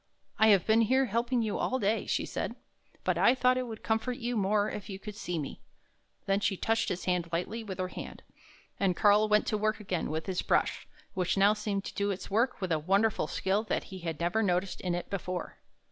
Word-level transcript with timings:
"I 0.39 0.47
have 0.47 0.65
been 0.65 0.81
here 0.81 1.05
helping 1.05 1.43
you 1.43 1.59
all 1.59 1.77
day," 1.77 2.07
she 2.07 2.25
said," 2.25 2.55
but 3.05 3.19
I 3.19 3.35
thought 3.35 3.55
it 3.59 3.67
would 3.67 3.83
comfort 3.83 4.17
you 4.17 4.35
more 4.35 4.67
if 4.67 4.89
you 4.89 4.97
could 4.97 5.13
see 5.15 5.37
me." 5.37 5.61
Then 6.25 6.39
she 6.39 6.57
touched 6.57 6.89
his 6.89 7.05
hand 7.05 7.29
lightly 7.31 7.63
with 7.63 7.77
her 7.77 7.89
hand, 7.89 8.23
and 8.79 8.95
Karl 8.97 9.27
went 9.29 9.45
to 9.45 9.59
work 9.59 9.79
again 9.79 10.09
with 10.09 10.25
his 10.25 10.41
brush, 10.41 10.87
which 11.13 11.37
now 11.37 11.53
seemed 11.53 11.83
to 11.85 11.93
do 11.93 12.09
its 12.09 12.31
work 12.31 12.61
with 12.61 12.71
a 12.71 12.79
wonder 12.79 13.11
ful 13.11 13.27
skill 13.27 13.61
that 13.65 13.83
he 13.93 13.99
had 13.99 14.19
never 14.19 14.41
noticed 14.41 14.81
in 14.81 14.95
it 14.95 15.07
before. 15.11 15.59